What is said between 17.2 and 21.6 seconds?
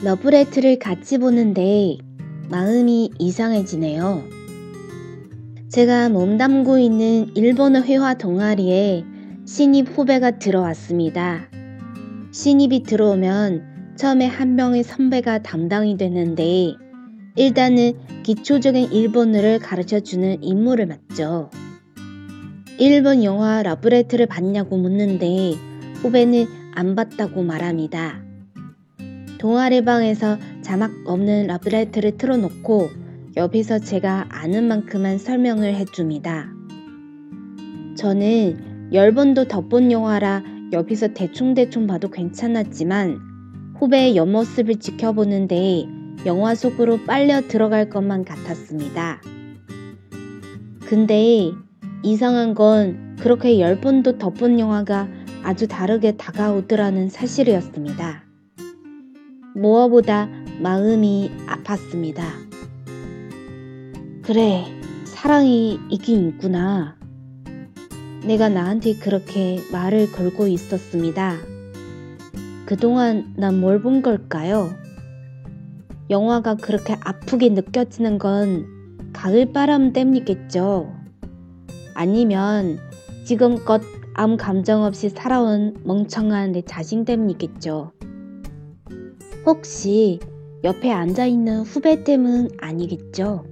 일단은 기초적인 일본어를 가르쳐 주는 임무를 맡죠.